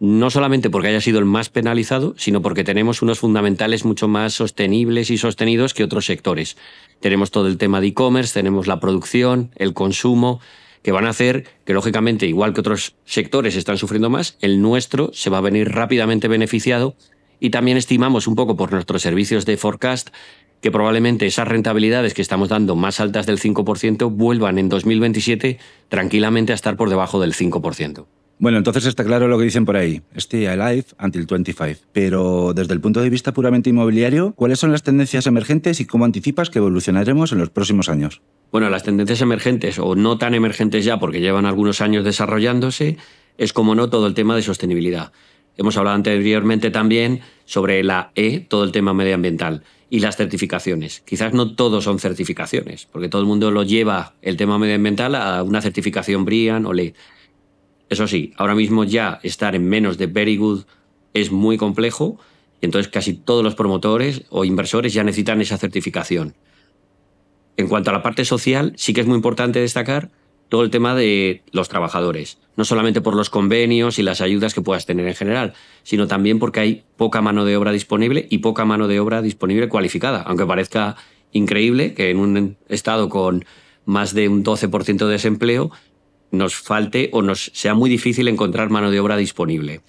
No 0.00 0.28
solamente 0.28 0.68
porque 0.68 0.88
haya 0.88 1.00
sido 1.00 1.20
el 1.20 1.26
más 1.26 1.48
penalizado, 1.48 2.14
sino 2.18 2.42
porque 2.42 2.64
tenemos 2.64 3.02
unos 3.02 3.20
fundamentales 3.20 3.84
mucho 3.84 4.08
más 4.08 4.34
sostenibles 4.34 5.12
y 5.12 5.16
sostenidos 5.16 5.74
que 5.74 5.84
otros 5.84 6.06
sectores. 6.06 6.56
Tenemos 6.98 7.30
todo 7.30 7.46
el 7.46 7.56
tema 7.56 7.80
de 7.80 7.86
e-commerce, 7.86 8.34
tenemos 8.34 8.66
la 8.66 8.80
producción, 8.80 9.52
el 9.54 9.74
consumo, 9.74 10.40
que 10.86 10.92
van 10.92 11.06
a 11.06 11.10
hacer 11.10 11.46
que, 11.64 11.74
lógicamente, 11.74 12.28
igual 12.28 12.54
que 12.54 12.60
otros 12.60 12.94
sectores 13.04 13.56
están 13.56 13.76
sufriendo 13.76 14.08
más, 14.08 14.38
el 14.40 14.62
nuestro 14.62 15.10
se 15.12 15.30
va 15.30 15.38
a 15.38 15.40
venir 15.40 15.72
rápidamente 15.72 16.28
beneficiado 16.28 16.94
y 17.40 17.50
también 17.50 17.76
estimamos 17.76 18.28
un 18.28 18.36
poco 18.36 18.56
por 18.56 18.70
nuestros 18.70 19.02
servicios 19.02 19.44
de 19.46 19.56
forecast 19.56 20.10
que 20.60 20.70
probablemente 20.70 21.26
esas 21.26 21.48
rentabilidades 21.48 22.14
que 22.14 22.22
estamos 22.22 22.50
dando 22.50 22.76
más 22.76 23.00
altas 23.00 23.26
del 23.26 23.40
5% 23.40 24.12
vuelvan 24.12 24.60
en 24.60 24.68
2027 24.68 25.58
tranquilamente 25.88 26.52
a 26.52 26.54
estar 26.54 26.76
por 26.76 26.88
debajo 26.88 27.18
del 27.18 27.34
5%. 27.34 28.06
Bueno, 28.38 28.58
entonces 28.58 28.84
está 28.84 29.02
claro 29.02 29.28
lo 29.28 29.38
que 29.38 29.44
dicen 29.44 29.64
por 29.64 29.76
ahí. 29.76 30.02
Stay 30.14 30.44
alive 30.46 30.84
until 31.02 31.26
25. 31.26 31.80
Pero 31.92 32.52
desde 32.54 32.74
el 32.74 32.80
punto 32.80 33.00
de 33.00 33.08
vista 33.08 33.32
puramente 33.32 33.70
inmobiliario, 33.70 34.34
¿cuáles 34.36 34.58
son 34.58 34.72
las 34.72 34.82
tendencias 34.82 35.26
emergentes 35.26 35.80
y 35.80 35.86
cómo 35.86 36.04
anticipas 36.04 36.50
que 36.50 36.58
evolucionaremos 36.58 37.32
en 37.32 37.38
los 37.38 37.48
próximos 37.48 37.88
años? 37.88 38.20
Bueno, 38.52 38.68
las 38.68 38.82
tendencias 38.82 39.22
emergentes 39.22 39.78
o 39.78 39.94
no 39.94 40.18
tan 40.18 40.34
emergentes 40.34 40.84
ya 40.84 40.98
porque 40.98 41.20
llevan 41.20 41.46
algunos 41.46 41.80
años 41.80 42.04
desarrollándose, 42.04 42.98
es 43.38 43.52
como 43.52 43.74
no 43.74 43.88
todo 43.88 44.06
el 44.06 44.14
tema 44.14 44.36
de 44.36 44.42
sostenibilidad. 44.42 45.12
Hemos 45.56 45.78
hablado 45.78 45.96
anteriormente 45.96 46.70
también 46.70 47.20
sobre 47.46 47.82
la 47.82 48.12
E, 48.14 48.40
todo 48.40 48.64
el 48.64 48.72
tema 48.72 48.92
medioambiental 48.92 49.62
y 49.88 50.00
las 50.00 50.16
certificaciones. 50.16 51.00
Quizás 51.06 51.32
no 51.32 51.54
todos 51.54 51.84
son 51.84 51.98
certificaciones, 51.98 52.86
porque 52.90 53.08
todo 53.08 53.22
el 53.22 53.28
mundo 53.28 53.50
lo 53.50 53.62
lleva 53.62 54.14
el 54.20 54.36
tema 54.36 54.58
medioambiental 54.58 55.14
a 55.14 55.42
una 55.42 55.62
certificación 55.62 56.24
BRIAN 56.24 56.66
o 56.66 56.74
LEED. 56.74 56.94
Eso 57.88 58.06
sí, 58.06 58.32
ahora 58.36 58.54
mismo 58.54 58.84
ya 58.84 59.20
estar 59.22 59.54
en 59.54 59.68
menos 59.68 59.98
de 59.98 60.06
Very 60.06 60.36
Good 60.36 60.64
es 61.14 61.30
muy 61.30 61.56
complejo 61.56 62.18
y 62.60 62.66
entonces 62.66 62.90
casi 62.90 63.14
todos 63.14 63.44
los 63.44 63.54
promotores 63.54 64.24
o 64.30 64.44
inversores 64.44 64.92
ya 64.92 65.04
necesitan 65.04 65.40
esa 65.40 65.58
certificación. 65.58 66.34
En 67.56 67.68
cuanto 67.68 67.90
a 67.90 67.92
la 67.92 68.02
parte 68.02 68.24
social, 68.24 68.72
sí 68.76 68.92
que 68.92 69.00
es 69.00 69.06
muy 69.06 69.16
importante 69.16 69.60
destacar 69.60 70.10
todo 70.48 70.62
el 70.62 70.70
tema 70.70 70.94
de 70.94 71.42
los 71.52 71.68
trabajadores, 71.68 72.38
no 72.56 72.64
solamente 72.64 73.00
por 73.00 73.16
los 73.16 73.30
convenios 73.30 73.98
y 73.98 74.02
las 74.02 74.20
ayudas 74.20 74.54
que 74.54 74.60
puedas 74.60 74.86
tener 74.86 75.06
en 75.06 75.14
general, 75.14 75.54
sino 75.82 76.06
también 76.06 76.38
porque 76.38 76.60
hay 76.60 76.84
poca 76.96 77.20
mano 77.20 77.44
de 77.44 77.56
obra 77.56 77.72
disponible 77.72 78.26
y 78.30 78.38
poca 78.38 78.64
mano 78.64 78.88
de 78.88 79.00
obra 79.00 79.22
disponible 79.22 79.68
cualificada, 79.68 80.22
aunque 80.22 80.46
parezca 80.46 80.96
increíble 81.32 81.94
que 81.94 82.10
en 82.10 82.18
un 82.18 82.56
estado 82.68 83.08
con 83.08 83.44
más 83.84 84.14
de 84.14 84.28
un 84.28 84.44
12% 84.44 85.06
de 85.06 85.12
desempleo 85.12 85.70
nos 86.30 86.56
falte 86.56 87.10
o 87.12 87.22
nos 87.22 87.50
sea 87.54 87.74
muy 87.74 87.90
difícil 87.90 88.28
encontrar 88.28 88.70
mano 88.70 88.90
de 88.90 89.00
obra 89.00 89.16
disponible. 89.16 89.80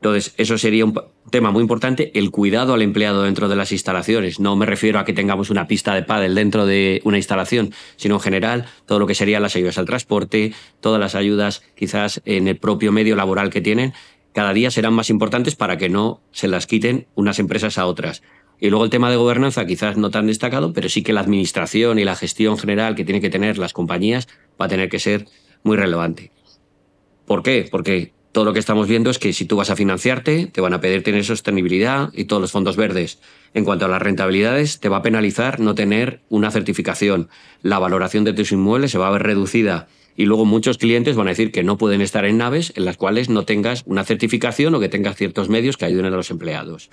Entonces, 0.00 0.32
eso 0.36 0.56
sería 0.58 0.84
un 0.84 0.94
tema 1.30 1.50
muy 1.50 1.60
importante, 1.60 2.12
el 2.14 2.30
cuidado 2.30 2.74
al 2.74 2.82
empleado 2.82 3.24
dentro 3.24 3.48
de 3.48 3.56
las 3.56 3.72
instalaciones. 3.72 4.38
No 4.38 4.54
me 4.54 4.64
refiero 4.64 5.00
a 5.00 5.04
que 5.04 5.12
tengamos 5.12 5.50
una 5.50 5.66
pista 5.66 5.92
de 5.94 6.04
pádel 6.04 6.36
dentro 6.36 6.66
de 6.66 7.00
una 7.04 7.16
instalación, 7.16 7.74
sino 7.96 8.14
en 8.14 8.20
general 8.20 8.66
todo 8.86 9.00
lo 9.00 9.08
que 9.08 9.16
serían 9.16 9.42
las 9.42 9.56
ayudas 9.56 9.76
al 9.76 9.86
transporte, 9.86 10.52
todas 10.80 11.00
las 11.00 11.16
ayudas 11.16 11.62
quizás 11.74 12.22
en 12.24 12.46
el 12.46 12.58
propio 12.58 12.92
medio 12.92 13.16
laboral 13.16 13.50
que 13.50 13.60
tienen, 13.60 13.92
cada 14.32 14.52
día 14.52 14.70
serán 14.70 14.94
más 14.94 15.10
importantes 15.10 15.56
para 15.56 15.78
que 15.78 15.88
no 15.88 16.20
se 16.30 16.46
las 16.46 16.68
quiten 16.68 17.08
unas 17.16 17.40
empresas 17.40 17.76
a 17.76 17.86
otras. 17.86 18.22
Y 18.60 18.70
luego 18.70 18.84
el 18.84 18.90
tema 18.90 19.10
de 19.10 19.16
gobernanza 19.16 19.66
quizás 19.66 19.96
no 19.96 20.10
tan 20.10 20.28
destacado, 20.28 20.72
pero 20.72 20.88
sí 20.88 21.02
que 21.02 21.12
la 21.12 21.20
administración 21.20 21.98
y 21.98 22.04
la 22.04 22.14
gestión 22.14 22.56
general 22.56 22.94
que 22.94 23.04
tienen 23.04 23.22
que 23.22 23.30
tener 23.30 23.58
las 23.58 23.72
compañías 23.72 24.28
va 24.60 24.66
a 24.66 24.68
tener 24.68 24.88
que 24.88 25.00
ser 25.00 25.26
muy 25.62 25.76
relevante. 25.76 26.30
¿Por 27.26 27.42
qué? 27.42 27.68
Porque 27.70 28.12
todo 28.32 28.44
lo 28.44 28.52
que 28.52 28.58
estamos 28.58 28.86
viendo 28.88 29.10
es 29.10 29.18
que 29.18 29.32
si 29.32 29.46
tú 29.46 29.56
vas 29.56 29.70
a 29.70 29.76
financiarte, 29.76 30.46
te 30.46 30.60
van 30.60 30.74
a 30.74 30.80
pedir 30.80 31.02
tener 31.02 31.24
sostenibilidad 31.24 32.10
y 32.12 32.24
todos 32.24 32.40
los 32.40 32.52
fondos 32.52 32.76
verdes. 32.76 33.20
En 33.54 33.64
cuanto 33.64 33.86
a 33.86 33.88
las 33.88 34.02
rentabilidades, 34.02 34.80
te 34.80 34.88
va 34.88 34.98
a 34.98 35.02
penalizar 35.02 35.60
no 35.60 35.74
tener 35.74 36.20
una 36.28 36.50
certificación. 36.50 37.28
La 37.62 37.78
valoración 37.78 38.24
de 38.24 38.34
tus 38.34 38.52
inmuebles 38.52 38.90
se 38.90 38.98
va 38.98 39.08
a 39.08 39.12
ver 39.12 39.22
reducida. 39.22 39.88
Y 40.14 40.26
luego 40.26 40.44
muchos 40.44 40.78
clientes 40.78 41.16
van 41.16 41.28
a 41.28 41.30
decir 41.30 41.52
que 41.52 41.62
no 41.62 41.78
pueden 41.78 42.00
estar 42.00 42.24
en 42.24 42.38
naves 42.38 42.72
en 42.76 42.84
las 42.84 42.96
cuales 42.96 43.28
no 43.28 43.44
tengas 43.44 43.82
una 43.86 44.04
certificación 44.04 44.74
o 44.74 44.80
que 44.80 44.88
tengas 44.88 45.16
ciertos 45.16 45.48
medios 45.48 45.76
que 45.76 45.86
ayuden 45.86 46.06
a 46.06 46.10
los 46.16 46.30
empleados. 46.30 46.90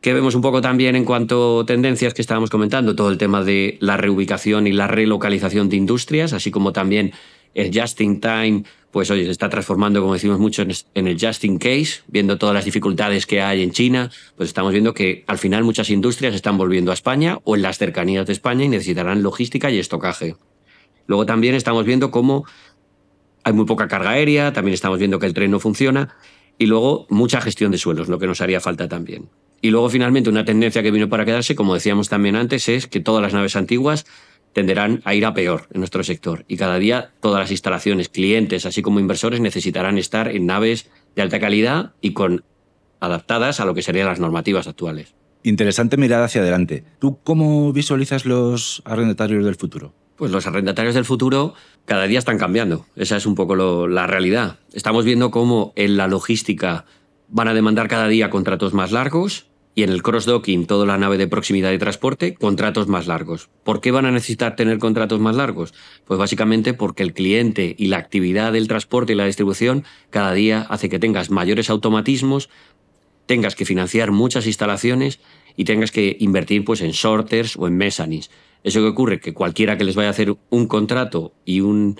¿Qué 0.00 0.12
vemos 0.12 0.34
un 0.34 0.42
poco 0.42 0.60
también 0.60 0.96
en 0.96 1.04
cuanto 1.04 1.60
a 1.60 1.66
tendencias 1.66 2.12
que 2.12 2.22
estábamos 2.22 2.50
comentando? 2.50 2.94
Todo 2.94 3.10
el 3.10 3.18
tema 3.18 3.42
de 3.42 3.78
la 3.80 3.96
reubicación 3.96 4.66
y 4.66 4.72
la 4.72 4.86
relocalización 4.86 5.68
de 5.68 5.76
industrias, 5.76 6.32
así 6.32 6.50
como 6.50 6.72
también 6.72 7.12
el 7.54 7.70
just 7.78 8.00
in 8.00 8.20
time 8.20 8.64
pues 8.94 9.10
oye, 9.10 9.24
se 9.24 9.32
está 9.32 9.48
transformando, 9.48 10.00
como 10.00 10.12
decimos 10.12 10.38
mucho, 10.38 10.62
en 10.62 11.08
el 11.08 11.18
just 11.20 11.42
in 11.42 11.58
case, 11.58 12.02
viendo 12.06 12.38
todas 12.38 12.54
las 12.54 12.64
dificultades 12.64 13.26
que 13.26 13.42
hay 13.42 13.64
en 13.64 13.72
China, 13.72 14.12
pues 14.36 14.50
estamos 14.50 14.70
viendo 14.70 14.94
que 14.94 15.24
al 15.26 15.36
final 15.36 15.64
muchas 15.64 15.90
industrias 15.90 16.32
están 16.32 16.56
volviendo 16.56 16.92
a 16.92 16.94
España 16.94 17.40
o 17.42 17.56
en 17.56 17.62
las 17.62 17.76
cercanías 17.76 18.24
de 18.24 18.32
España 18.32 18.64
y 18.64 18.68
necesitarán 18.68 19.24
logística 19.24 19.68
y 19.68 19.80
estocaje. 19.80 20.36
Luego 21.08 21.26
también 21.26 21.56
estamos 21.56 21.84
viendo 21.84 22.12
cómo 22.12 22.44
hay 23.42 23.52
muy 23.52 23.64
poca 23.64 23.88
carga 23.88 24.10
aérea, 24.10 24.52
también 24.52 24.74
estamos 24.74 25.00
viendo 25.00 25.18
que 25.18 25.26
el 25.26 25.34
tren 25.34 25.50
no 25.50 25.58
funciona 25.58 26.14
y 26.56 26.66
luego 26.66 27.08
mucha 27.10 27.40
gestión 27.40 27.72
de 27.72 27.78
suelos, 27.78 28.06
lo 28.06 28.20
que 28.20 28.28
nos 28.28 28.40
haría 28.40 28.60
falta 28.60 28.88
también. 28.88 29.28
Y 29.60 29.70
luego 29.70 29.88
finalmente 29.88 30.30
una 30.30 30.44
tendencia 30.44 30.84
que 30.84 30.92
vino 30.92 31.08
para 31.08 31.24
quedarse, 31.24 31.56
como 31.56 31.74
decíamos 31.74 32.08
también 32.08 32.36
antes, 32.36 32.68
es 32.68 32.86
que 32.86 33.00
todas 33.00 33.22
las 33.22 33.32
naves 33.32 33.56
antiguas 33.56 34.06
tenderán 34.54 35.02
a 35.04 35.14
ir 35.14 35.26
a 35.26 35.34
peor 35.34 35.68
en 35.72 35.80
nuestro 35.80 36.02
sector 36.02 36.44
y 36.48 36.56
cada 36.56 36.78
día 36.78 37.10
todas 37.20 37.40
las 37.40 37.50
instalaciones, 37.50 38.08
clientes, 38.08 38.64
así 38.64 38.80
como 38.80 39.00
inversores 39.00 39.40
necesitarán 39.40 39.98
estar 39.98 40.28
en 40.28 40.46
naves 40.46 40.88
de 41.14 41.22
alta 41.22 41.38
calidad 41.38 41.92
y 42.00 42.14
con 42.14 42.44
adaptadas 43.00 43.60
a 43.60 43.66
lo 43.66 43.74
que 43.74 43.82
serían 43.82 44.06
las 44.06 44.20
normativas 44.20 44.66
actuales. 44.66 45.14
Interesante 45.42 45.98
mirada 45.98 46.24
hacia 46.24 46.40
adelante. 46.40 46.84
¿Tú 46.98 47.18
cómo 47.22 47.72
visualizas 47.72 48.24
los 48.24 48.82
arrendatarios 48.86 49.44
del 49.44 49.56
futuro? 49.56 49.92
Pues 50.16 50.30
los 50.30 50.46
arrendatarios 50.46 50.94
del 50.94 51.04
futuro 51.04 51.54
cada 51.84 52.06
día 52.06 52.18
están 52.18 52.38
cambiando. 52.38 52.86
Esa 52.96 53.16
es 53.16 53.26
un 53.26 53.34
poco 53.34 53.86
la 53.86 54.06
realidad. 54.06 54.58
Estamos 54.72 55.04
viendo 55.04 55.30
cómo 55.30 55.72
en 55.76 55.98
la 55.98 56.06
logística 56.06 56.86
van 57.28 57.48
a 57.48 57.54
demandar 57.54 57.88
cada 57.88 58.08
día 58.08 58.30
contratos 58.30 58.72
más 58.72 58.92
largos, 58.92 59.46
y 59.74 59.82
en 59.82 59.90
el 59.90 60.02
cross-docking, 60.02 60.66
toda 60.66 60.86
la 60.86 60.98
nave 60.98 61.18
de 61.18 61.26
proximidad 61.26 61.70
de 61.70 61.78
transporte, 61.78 62.34
contratos 62.34 62.86
más 62.86 63.06
largos. 63.06 63.48
¿Por 63.64 63.80
qué 63.80 63.90
van 63.90 64.06
a 64.06 64.12
necesitar 64.12 64.54
tener 64.54 64.78
contratos 64.78 65.18
más 65.18 65.34
largos? 65.34 65.74
Pues 66.04 66.18
básicamente 66.18 66.74
porque 66.74 67.02
el 67.02 67.12
cliente 67.12 67.74
y 67.76 67.86
la 67.86 67.98
actividad 67.98 68.52
del 68.52 68.68
transporte 68.68 69.12
y 69.12 69.16
la 69.16 69.26
distribución 69.26 69.84
cada 70.10 70.32
día 70.32 70.66
hace 70.70 70.88
que 70.88 71.00
tengas 71.00 71.30
mayores 71.30 71.70
automatismos, 71.70 72.50
tengas 73.26 73.56
que 73.56 73.64
financiar 73.64 74.12
muchas 74.12 74.46
instalaciones 74.46 75.18
y 75.56 75.64
tengas 75.64 75.90
que 75.90 76.16
invertir 76.20 76.64
pues, 76.64 76.80
en 76.80 76.92
sorters 76.92 77.56
o 77.56 77.66
en 77.66 77.76
mezzanines. 77.76 78.30
Eso 78.62 78.80
que 78.80 78.86
ocurre 78.86 79.20
que 79.20 79.34
cualquiera 79.34 79.76
que 79.76 79.84
les 79.84 79.96
vaya 79.96 80.08
a 80.08 80.12
hacer 80.12 80.34
un 80.50 80.66
contrato 80.66 81.34
y 81.44 81.60
un, 81.60 81.98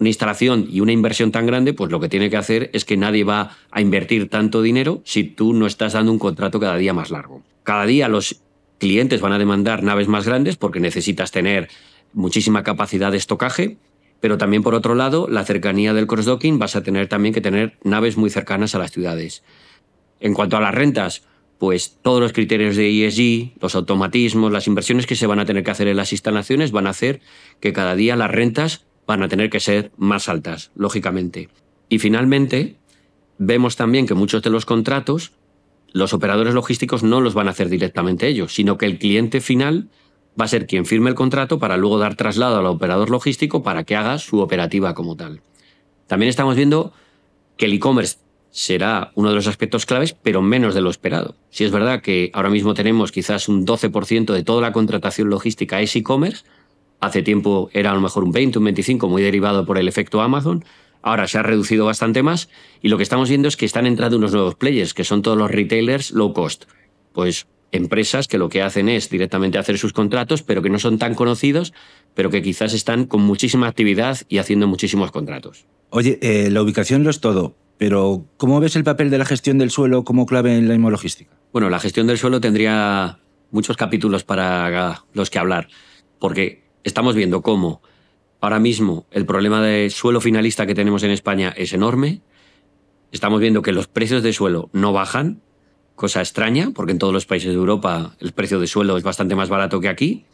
una 0.00 0.08
instalación 0.08 0.66
y 0.70 0.80
una 0.80 0.92
inversión 0.92 1.32
tan 1.32 1.46
grande, 1.46 1.72
pues 1.72 1.90
lo 1.90 2.00
que 2.00 2.08
tiene 2.08 2.30
que 2.30 2.36
hacer 2.36 2.70
es 2.72 2.84
que 2.84 2.96
nadie 2.96 3.24
va 3.24 3.56
a 3.70 3.80
invertir 3.80 4.28
tanto 4.28 4.62
dinero 4.62 5.02
si 5.04 5.24
tú 5.24 5.52
no 5.52 5.66
estás 5.66 5.94
dando 5.94 6.12
un 6.12 6.18
contrato 6.18 6.60
cada 6.60 6.76
día 6.76 6.94
más 6.94 7.10
largo. 7.10 7.42
Cada 7.64 7.84
día 7.86 8.08
los 8.08 8.40
clientes 8.78 9.20
van 9.20 9.32
a 9.32 9.38
demandar 9.38 9.82
naves 9.82 10.08
más 10.08 10.26
grandes 10.26 10.56
porque 10.56 10.80
necesitas 10.80 11.32
tener 11.32 11.68
muchísima 12.12 12.62
capacidad 12.62 13.10
de 13.10 13.18
estocaje, 13.18 13.76
pero 14.20 14.38
también 14.38 14.62
por 14.62 14.74
otro 14.74 14.94
lado, 14.94 15.28
la 15.28 15.44
cercanía 15.44 15.94
del 15.94 16.06
cross-docking 16.06 16.58
vas 16.58 16.76
a 16.76 16.82
tener 16.82 17.08
también 17.08 17.34
que 17.34 17.40
tener 17.40 17.76
naves 17.82 18.16
muy 18.16 18.30
cercanas 18.30 18.74
a 18.74 18.78
las 18.78 18.92
ciudades. 18.92 19.42
En 20.20 20.34
cuanto 20.34 20.56
a 20.56 20.60
las 20.60 20.74
rentas, 20.74 21.24
pues 21.58 21.98
todos 22.02 22.20
los 22.20 22.32
criterios 22.32 22.76
de 22.76 23.06
ESG, 23.06 23.60
los 23.60 23.74
automatismos, 23.74 24.52
las 24.52 24.66
inversiones 24.66 25.06
que 25.06 25.16
se 25.16 25.26
van 25.26 25.40
a 25.40 25.44
tener 25.44 25.64
que 25.64 25.70
hacer 25.70 25.88
en 25.88 25.96
las 25.96 26.12
instalaciones 26.12 26.70
van 26.70 26.86
a 26.86 26.90
hacer 26.90 27.20
que 27.60 27.72
cada 27.72 27.96
día 27.96 28.16
las 28.16 28.30
rentas 28.30 28.86
van 29.08 29.22
a 29.22 29.28
tener 29.28 29.48
que 29.48 29.58
ser 29.58 29.90
más 29.96 30.28
altas, 30.28 30.70
lógicamente. 30.76 31.48
Y 31.88 31.98
finalmente, 31.98 32.76
vemos 33.38 33.74
también 33.74 34.06
que 34.06 34.12
muchos 34.12 34.42
de 34.42 34.50
los 34.50 34.66
contratos, 34.66 35.32
los 35.92 36.12
operadores 36.12 36.52
logísticos 36.52 37.02
no 37.02 37.22
los 37.22 37.32
van 37.32 37.48
a 37.48 37.52
hacer 37.52 37.70
directamente 37.70 38.28
ellos, 38.28 38.54
sino 38.54 38.76
que 38.76 38.84
el 38.84 38.98
cliente 38.98 39.40
final 39.40 39.88
va 40.38 40.44
a 40.44 40.48
ser 40.48 40.66
quien 40.66 40.84
firme 40.84 41.08
el 41.08 41.16
contrato 41.16 41.58
para 41.58 41.78
luego 41.78 41.98
dar 41.98 42.16
traslado 42.16 42.58
al 42.58 42.66
operador 42.66 43.08
logístico 43.08 43.62
para 43.62 43.84
que 43.84 43.96
haga 43.96 44.18
su 44.18 44.40
operativa 44.40 44.92
como 44.92 45.16
tal. 45.16 45.40
También 46.06 46.28
estamos 46.28 46.54
viendo 46.54 46.92
que 47.56 47.64
el 47.64 47.72
e-commerce 47.72 48.18
será 48.50 49.10
uno 49.14 49.30
de 49.30 49.36
los 49.36 49.46
aspectos 49.46 49.86
claves, 49.86 50.12
pero 50.12 50.42
menos 50.42 50.74
de 50.74 50.82
lo 50.82 50.90
esperado. 50.90 51.34
Si 51.48 51.64
es 51.64 51.70
verdad 51.70 52.02
que 52.02 52.30
ahora 52.34 52.50
mismo 52.50 52.74
tenemos 52.74 53.10
quizás 53.10 53.48
un 53.48 53.66
12% 53.66 54.34
de 54.34 54.44
toda 54.44 54.60
la 54.60 54.72
contratación 54.72 55.30
logística 55.30 55.80
es 55.80 55.96
e-commerce, 55.96 56.44
Hace 57.00 57.22
tiempo 57.22 57.70
era 57.72 57.90
a 57.90 57.94
lo 57.94 58.00
mejor 58.00 58.24
un 58.24 58.32
20, 58.32 58.58
un 58.58 58.64
25, 58.64 59.08
muy 59.08 59.22
derivado 59.22 59.64
por 59.64 59.78
el 59.78 59.88
efecto 59.88 60.20
Amazon. 60.20 60.64
Ahora 61.00 61.28
se 61.28 61.38
ha 61.38 61.42
reducido 61.42 61.86
bastante 61.86 62.22
más 62.22 62.48
y 62.82 62.88
lo 62.88 62.96
que 62.96 63.04
estamos 63.04 63.28
viendo 63.28 63.46
es 63.48 63.56
que 63.56 63.66
están 63.66 63.86
entrando 63.86 64.16
unos 64.16 64.32
nuevos 64.32 64.56
players, 64.56 64.94
que 64.94 65.04
son 65.04 65.22
todos 65.22 65.38
los 65.38 65.50
retailers 65.50 66.10
low 66.10 66.32
cost. 66.32 66.64
Pues 67.12 67.46
empresas 67.70 68.28
que 68.28 68.38
lo 68.38 68.48
que 68.48 68.62
hacen 68.62 68.88
es 68.88 69.10
directamente 69.10 69.58
hacer 69.58 69.78
sus 69.78 69.92
contratos, 69.92 70.42
pero 70.42 70.62
que 70.62 70.70
no 70.70 70.78
son 70.78 70.98
tan 70.98 71.14
conocidos, 71.14 71.72
pero 72.14 72.30
que 72.30 72.42
quizás 72.42 72.72
están 72.74 73.04
con 73.04 73.22
muchísima 73.22 73.68
actividad 73.68 74.18
y 74.28 74.38
haciendo 74.38 74.66
muchísimos 74.66 75.10
contratos. 75.12 75.66
Oye, 75.90 76.18
eh, 76.20 76.50
la 76.50 76.62
ubicación 76.62 77.04
lo 77.04 77.10
es 77.10 77.20
todo, 77.20 77.54
pero 77.78 78.24
¿cómo 78.36 78.60
ves 78.60 78.76
el 78.76 78.84
papel 78.84 79.10
de 79.10 79.18
la 79.18 79.24
gestión 79.24 79.58
del 79.58 79.70
suelo 79.70 80.04
como 80.04 80.26
clave 80.26 80.56
en 80.56 80.68
la 80.68 80.74
inmologística? 80.74 81.36
Bueno, 81.52 81.70
la 81.70 81.78
gestión 81.78 82.06
del 82.06 82.18
suelo 82.18 82.40
tendría 82.40 83.20
muchos 83.50 83.76
capítulos 83.76 84.24
para 84.24 85.04
los 85.12 85.30
que 85.30 85.38
hablar, 85.38 85.68
porque 86.18 86.67
estamos 86.84 87.14
viendo 87.14 87.42
cómo 87.42 87.82
ahora 88.40 88.58
mismo 88.58 89.06
el 89.10 89.26
problema 89.26 89.62
de 89.62 89.90
suelo 89.90 90.20
finalista 90.20 90.66
que 90.66 90.74
tenemos 90.74 91.02
en 91.02 91.10
España 91.10 91.52
es 91.56 91.72
enorme. 91.72 92.20
Estamos 93.12 93.40
viendo 93.40 93.62
que 93.62 93.72
los 93.72 93.88
precios 93.88 94.22
de 94.22 94.32
suelo 94.32 94.68
no 94.72 94.92
bajan, 94.92 95.40
cosa 95.94 96.20
extraña, 96.20 96.70
porque 96.74 96.92
en 96.92 96.98
todos 96.98 97.12
los 97.12 97.26
países 97.26 97.50
de 97.50 97.56
Europa 97.56 98.14
el 98.20 98.32
precio 98.32 98.60
de 98.60 98.66
suelo 98.66 98.96
es 98.96 99.02
bastante 99.02 99.34
más 99.34 99.48
barato 99.48 99.80
que 99.80 99.88
aquí. 99.88 100.24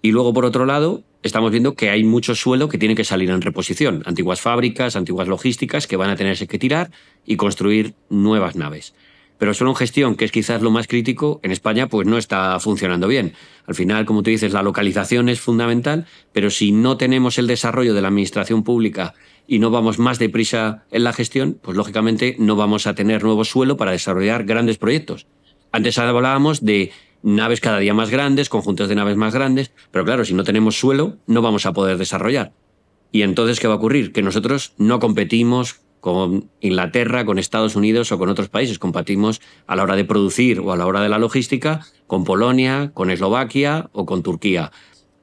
Y 0.00 0.12
luego, 0.12 0.32
por 0.32 0.44
otro 0.44 0.64
lado, 0.64 1.02
estamos 1.22 1.50
viendo 1.50 1.74
que 1.74 1.90
hay 1.90 2.04
mucho 2.04 2.34
suelo 2.34 2.68
que 2.68 2.78
tiene 2.78 2.94
que 2.94 3.04
salir 3.04 3.30
en 3.30 3.42
reposición. 3.42 4.02
Antiguas 4.06 4.40
fábricas, 4.40 4.96
antiguas 4.96 5.28
logísticas 5.28 5.86
que 5.86 5.96
van 5.96 6.10
a 6.10 6.16
tenerse 6.16 6.46
que 6.46 6.58
tirar 6.58 6.90
y 7.26 7.36
construir 7.36 7.94
nuevas 8.08 8.56
naves 8.56 8.94
pero 9.38 9.54
solo 9.54 9.70
en 9.70 9.76
gestión, 9.76 10.14
que 10.16 10.24
es 10.24 10.32
quizás 10.32 10.60
lo 10.62 10.70
más 10.70 10.86
crítico, 10.86 11.40
en 11.42 11.52
España 11.52 11.88
pues 11.88 12.06
no 12.06 12.18
está 12.18 12.58
funcionando 12.60 13.08
bien. 13.08 13.34
Al 13.66 13.74
final, 13.74 14.04
como 14.04 14.22
tú 14.22 14.30
dices, 14.30 14.52
la 14.52 14.62
localización 14.62 15.28
es 15.28 15.40
fundamental, 15.40 16.06
pero 16.32 16.50
si 16.50 16.72
no 16.72 16.96
tenemos 16.96 17.38
el 17.38 17.46
desarrollo 17.46 17.94
de 17.94 18.02
la 18.02 18.08
administración 18.08 18.64
pública 18.64 19.14
y 19.46 19.60
no 19.60 19.70
vamos 19.70 19.98
más 19.98 20.18
deprisa 20.18 20.84
en 20.90 21.04
la 21.04 21.12
gestión, 21.12 21.58
pues 21.62 21.76
lógicamente 21.76 22.36
no 22.38 22.56
vamos 22.56 22.86
a 22.86 22.94
tener 22.94 23.22
nuevo 23.22 23.44
suelo 23.44 23.76
para 23.76 23.92
desarrollar 23.92 24.44
grandes 24.44 24.76
proyectos. 24.76 25.26
Antes 25.72 25.98
hablábamos 25.98 26.64
de 26.64 26.90
naves 27.22 27.60
cada 27.60 27.78
día 27.78 27.94
más 27.94 28.10
grandes, 28.10 28.48
conjuntos 28.48 28.88
de 28.88 28.94
naves 28.94 29.16
más 29.16 29.34
grandes, 29.34 29.72
pero 29.90 30.04
claro, 30.04 30.24
si 30.24 30.34
no 30.34 30.44
tenemos 30.44 30.78
suelo, 30.78 31.16
no 31.26 31.42
vamos 31.42 31.66
a 31.66 31.72
poder 31.72 31.98
desarrollar. 31.98 32.52
Y 33.10 33.22
entonces, 33.22 33.60
¿qué 33.60 33.68
va 33.68 33.74
a 33.74 33.76
ocurrir? 33.78 34.12
Que 34.12 34.22
nosotros 34.22 34.74
no 34.76 34.98
competimos 34.98 35.80
con 36.00 36.50
Inglaterra, 36.60 37.24
con 37.24 37.38
Estados 37.38 37.76
Unidos 37.76 38.12
o 38.12 38.18
con 38.18 38.28
otros 38.28 38.48
países. 38.48 38.78
Compartimos 38.78 39.40
a 39.66 39.76
la 39.76 39.82
hora 39.82 39.96
de 39.96 40.04
producir 40.04 40.60
o 40.60 40.72
a 40.72 40.76
la 40.76 40.86
hora 40.86 41.02
de 41.02 41.08
la 41.08 41.18
logística 41.18 41.86
con 42.06 42.24
Polonia, 42.24 42.90
con 42.94 43.10
Eslovaquia 43.10 43.90
o 43.92 44.06
con 44.06 44.22
Turquía. 44.22 44.72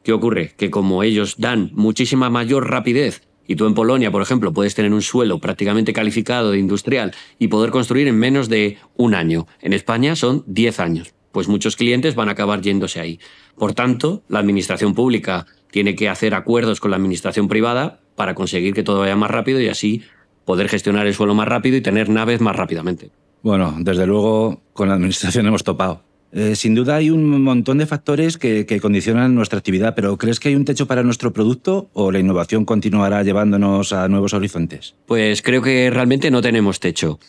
¿Qué 0.03 0.13
ocurre? 0.13 0.53
Que 0.57 0.69
como 0.69 1.03
ellos 1.03 1.35
dan 1.37 1.71
muchísima 1.73 2.29
mayor 2.29 2.69
rapidez 2.69 3.23
y 3.47 3.55
tú 3.55 3.67
en 3.67 3.75
Polonia, 3.75 4.11
por 4.11 4.21
ejemplo, 4.21 4.53
puedes 4.53 4.75
tener 4.75 4.93
un 4.93 5.01
suelo 5.01 5.39
prácticamente 5.39 5.93
calificado 5.93 6.51
de 6.51 6.59
industrial 6.59 7.13
y 7.37 7.47
poder 7.47 7.71
construir 7.71 8.07
en 8.07 8.17
menos 8.17 8.49
de 8.49 8.77
un 8.95 9.13
año. 9.13 9.47
En 9.61 9.73
España 9.73 10.15
son 10.15 10.43
10 10.47 10.79
años. 10.79 11.13
Pues 11.31 11.47
muchos 11.47 11.75
clientes 11.75 12.15
van 12.15 12.29
a 12.29 12.31
acabar 12.31 12.61
yéndose 12.61 12.99
ahí. 12.99 13.19
Por 13.57 13.73
tanto, 13.73 14.23
la 14.29 14.39
administración 14.39 14.95
pública 14.95 15.45
tiene 15.69 15.95
que 15.95 16.09
hacer 16.09 16.33
acuerdos 16.33 16.79
con 16.79 16.91
la 16.91 16.97
administración 16.97 17.47
privada 17.47 17.99
para 18.15 18.33
conseguir 18.33 18.73
que 18.73 18.83
todo 18.83 18.99
vaya 18.99 19.15
más 19.15 19.29
rápido 19.29 19.59
y 19.59 19.67
así 19.67 20.03
poder 20.45 20.69
gestionar 20.69 21.07
el 21.07 21.13
suelo 21.13 21.33
más 21.35 21.47
rápido 21.47 21.75
y 21.77 21.81
tener 21.81 22.09
naves 22.09 22.39
más 22.39 22.55
rápidamente. 22.55 23.09
Bueno, 23.41 23.75
desde 23.79 24.07
luego 24.07 24.61
con 24.73 24.87
la 24.89 24.95
administración 24.95 25.45
hemos 25.47 25.63
topado. 25.63 26.01
Eh, 26.31 26.55
sin 26.55 26.75
duda 26.75 26.97
hay 26.97 27.09
un 27.11 27.41
montón 27.43 27.77
de 27.77 27.85
factores 27.85 28.37
que, 28.37 28.65
que, 28.65 28.81
condicionan 28.81 29.35
nuestra 29.35 29.57
actividad, 29.57 29.95
pero 29.95 30.17
¿crees 30.17 30.39
que 30.39 30.49
hay 30.49 30.55
un 30.55 30.65
techo 30.65 30.85
para 30.85 31.01
nuestro 31.01 31.31
producto 31.31 31.89
o 31.93 32.11
la 32.11 32.19
innovación 32.19 32.65
continuará 32.65 33.23
llevándonos 33.23 33.93
a 33.93 34.07
nuevos 34.09 34.33
horizontes? 34.33 34.95
Pues 35.05 35.41
creo 35.41 35.61
que 35.61 35.89
realmente 35.89 36.31
no 36.31 36.41
tenemos 36.41 36.81
techo. 36.81 37.19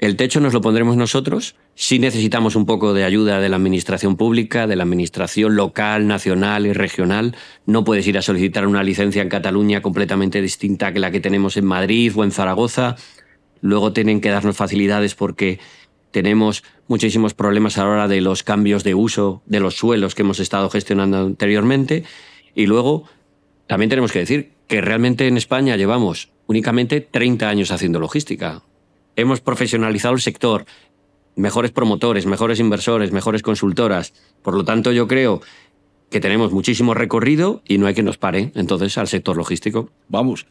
El 0.00 0.16
techo 0.16 0.40
nos 0.40 0.54
lo 0.54 0.62
pondremos 0.62 0.96
nosotros. 0.96 1.56
Si 1.74 1.98
necesitamos 1.98 2.56
un 2.56 2.64
poco 2.64 2.94
de 2.94 3.04
ayuda 3.04 3.38
de 3.38 3.50
la 3.50 3.56
administración 3.56 4.16
pública, 4.16 4.66
de 4.66 4.74
la 4.74 4.84
administración 4.84 5.56
local, 5.56 6.06
nacional 6.06 6.64
y 6.64 6.72
regional. 6.72 7.36
No 7.66 7.84
puedes 7.84 8.06
ir 8.06 8.16
a 8.16 8.22
solicitar 8.22 8.66
una 8.66 8.82
licencia 8.82 9.20
en 9.20 9.28
Cataluña 9.28 9.82
completamente 9.82 10.40
distinta 10.40 10.94
que 10.94 11.00
la 11.00 11.10
que 11.10 11.20
tenemos 11.20 11.58
en 11.58 11.66
Madrid 11.66 12.14
o 12.16 12.24
en 12.24 12.30
Zaragoza. 12.30 12.96
Luego 13.60 13.92
tienen 13.92 14.22
que 14.22 14.30
darnos 14.30 14.56
facilidades 14.56 15.14
porque 15.14 15.58
tenemos 16.12 16.64
muchísimos 16.88 17.34
problemas 17.34 17.76
a 17.76 17.84
la 17.84 17.90
hora 17.90 18.08
de 18.08 18.22
los 18.22 18.42
cambios 18.42 18.84
de 18.84 18.94
uso 18.94 19.42
de 19.44 19.60
los 19.60 19.74
suelos 19.76 20.14
que 20.14 20.22
hemos 20.22 20.40
estado 20.40 20.70
gestionando 20.70 21.18
anteriormente. 21.18 22.04
Y 22.54 22.64
luego 22.64 23.04
también 23.66 23.90
tenemos 23.90 24.12
que 24.12 24.20
decir 24.20 24.52
que 24.66 24.80
realmente 24.80 25.28
en 25.28 25.36
España 25.36 25.76
llevamos 25.76 26.30
únicamente 26.46 27.02
30 27.02 27.50
años 27.50 27.70
haciendo 27.70 28.00
logística. 28.00 28.62
Hemos 29.16 29.40
profesionalizado 29.40 30.14
el 30.14 30.20
sector, 30.20 30.64
mejores 31.36 31.70
promotores, 31.70 32.26
mejores 32.26 32.60
inversores, 32.60 33.12
mejores 33.12 33.42
consultoras. 33.42 34.12
Por 34.42 34.54
lo 34.54 34.64
tanto, 34.64 34.92
yo 34.92 35.08
creo 35.08 35.40
que 36.10 36.20
tenemos 36.20 36.52
muchísimo 36.52 36.94
recorrido 36.94 37.62
y 37.66 37.78
no 37.78 37.86
hay 37.86 37.94
que 37.94 38.02
nos 38.02 38.18
pare 38.18 38.52
entonces 38.54 38.98
al 38.98 39.08
sector 39.08 39.36
logístico. 39.36 39.90
Vamos. 40.08 40.46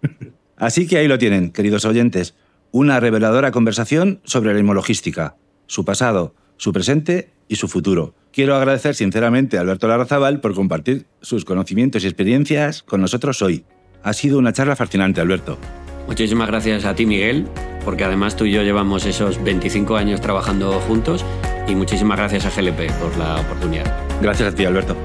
Así 0.56 0.86
que 0.86 0.98
ahí 0.98 1.08
lo 1.08 1.18
tienen, 1.18 1.50
queridos 1.50 1.84
oyentes. 1.84 2.34
Una 2.70 3.00
reveladora 3.00 3.50
conversación 3.50 4.20
sobre 4.24 4.52
la 4.54 4.60
inmologística 4.60 5.36
su 5.66 5.84
pasado, 5.84 6.34
su 6.56 6.72
presente 6.72 7.30
y 7.48 7.56
su 7.56 7.68
futuro. 7.68 8.14
Quiero 8.32 8.56
agradecer 8.56 8.94
sinceramente 8.94 9.58
a 9.58 9.60
Alberto 9.60 9.88
Larrazabal 9.88 10.40
por 10.40 10.54
compartir 10.54 11.06
sus 11.20 11.44
conocimientos 11.44 12.04
y 12.04 12.06
experiencias 12.06 12.82
con 12.82 13.00
nosotros 13.00 13.42
hoy. 13.42 13.64
Ha 14.02 14.12
sido 14.12 14.38
una 14.38 14.52
charla 14.52 14.76
fascinante, 14.76 15.20
Alberto. 15.20 15.58
Muchísimas 16.06 16.48
gracias 16.48 16.84
a 16.84 16.94
ti, 16.94 17.06
Miguel, 17.06 17.46
porque 17.84 18.04
además 18.04 18.36
tú 18.36 18.44
y 18.46 18.52
yo 18.52 18.62
llevamos 18.62 19.06
esos 19.06 19.42
25 19.42 19.96
años 19.96 20.20
trabajando 20.20 20.72
juntos 20.80 21.24
y 21.68 21.74
muchísimas 21.74 22.18
gracias 22.18 22.46
a 22.46 22.50
GLP 22.50 22.90
por 22.92 23.16
la 23.16 23.40
oportunidad. 23.40 23.92
Gracias 24.20 24.52
a 24.52 24.56
ti, 24.56 24.64
Alberto. 24.64 24.96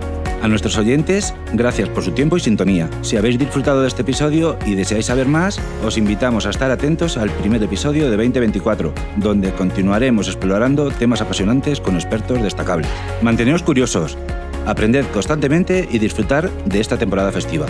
A 0.41 0.47
nuestros 0.47 0.77
oyentes, 0.77 1.33
gracias 1.51 1.89
por 1.89 2.01
su 2.01 2.11
tiempo 2.11 2.37
y 2.37 2.39
sintonía. 2.39 2.89
Si 3.01 3.17
habéis 3.17 3.37
disfrutado 3.37 3.81
de 3.81 3.89
este 3.89 4.03
episodio 4.03 4.57
y 4.65 4.75
deseáis 4.75 5.07
saber 5.07 5.27
más, 5.27 5.59
os 5.83 5.97
invitamos 5.97 6.45
a 6.45 6.51
estar 6.51 6.71
atentos 6.71 7.17
al 7.17 7.29
primer 7.29 7.61
episodio 7.61 8.09
de 8.09 8.15
2024, 8.15 8.93
donde 9.17 9.51
continuaremos 9.51 10.27
explorando 10.27 10.91
temas 10.91 11.21
apasionantes 11.21 11.81
con 11.81 11.95
expertos 11.95 12.41
destacables. 12.41 12.87
Manteneos 13.21 13.63
curiosos, 13.63 14.17
aprended 14.65 15.05
constantemente 15.07 15.87
y 15.91 15.99
disfrutar 15.99 16.49
de 16.65 16.79
esta 16.79 16.97
temporada 16.97 17.33
festiva. 17.33 17.65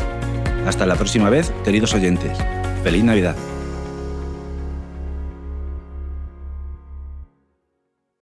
Hasta 0.68 0.86
la 0.86 0.96
próxima 0.96 1.32
vez, 1.32 1.52
queridos 1.64 1.96
oyentes. 1.96 2.38
¡Feliz 2.84 3.04
Navidad! 3.04 3.36